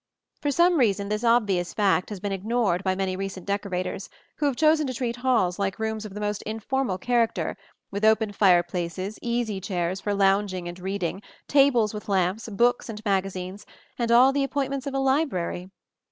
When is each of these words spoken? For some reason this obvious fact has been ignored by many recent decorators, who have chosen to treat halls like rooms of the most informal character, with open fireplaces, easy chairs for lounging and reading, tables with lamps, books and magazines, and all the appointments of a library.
For 0.41 0.49
some 0.49 0.79
reason 0.79 1.09
this 1.09 1.23
obvious 1.23 1.75
fact 1.75 2.09
has 2.09 2.19
been 2.19 2.31
ignored 2.31 2.83
by 2.83 2.95
many 2.95 3.15
recent 3.15 3.45
decorators, 3.45 4.09
who 4.37 4.47
have 4.47 4.55
chosen 4.55 4.87
to 4.87 4.95
treat 4.95 5.17
halls 5.17 5.59
like 5.59 5.77
rooms 5.77 6.05
of 6.05 6.15
the 6.15 6.19
most 6.19 6.41
informal 6.41 6.97
character, 6.97 7.55
with 7.91 8.03
open 8.03 8.31
fireplaces, 8.31 9.19
easy 9.21 9.61
chairs 9.61 10.01
for 10.01 10.15
lounging 10.15 10.67
and 10.67 10.79
reading, 10.79 11.21
tables 11.47 11.93
with 11.93 12.09
lamps, 12.09 12.49
books 12.49 12.89
and 12.89 13.05
magazines, 13.05 13.63
and 13.99 14.11
all 14.11 14.33
the 14.33 14.43
appointments 14.43 14.87
of 14.87 14.95
a 14.95 14.99
library. 14.99 15.69